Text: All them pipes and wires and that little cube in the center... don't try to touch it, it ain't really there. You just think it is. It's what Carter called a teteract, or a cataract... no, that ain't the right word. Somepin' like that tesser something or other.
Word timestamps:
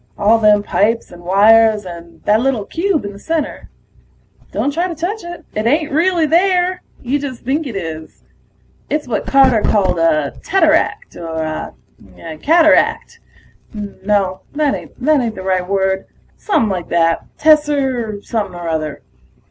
All 0.17 0.39
them 0.39 0.63
pipes 0.63 1.11
and 1.11 1.21
wires 1.23 1.85
and 1.85 2.23
that 2.23 2.39
little 2.41 2.65
cube 2.65 3.05
in 3.05 3.13
the 3.13 3.19
center... 3.19 3.69
don't 4.51 4.71
try 4.73 4.87
to 4.87 4.95
touch 4.95 5.23
it, 5.23 5.45
it 5.53 5.67
ain't 5.67 5.91
really 5.91 6.25
there. 6.25 6.81
You 7.03 7.19
just 7.19 7.43
think 7.43 7.67
it 7.67 7.75
is. 7.75 8.23
It's 8.89 9.07
what 9.07 9.27
Carter 9.27 9.61
called 9.61 9.99
a 9.99 10.33
teteract, 10.43 11.15
or 11.17 11.43
a 11.43 12.37
cataract... 12.39 13.19
no, 13.75 14.41
that 14.55 14.73
ain't 14.73 15.35
the 15.35 15.43
right 15.43 15.67
word. 15.69 16.07
Somepin' 16.35 16.69
like 16.69 16.89
that 16.89 17.25
tesser 17.37 18.25
something 18.25 18.55
or 18.55 18.67
other. 18.69 19.03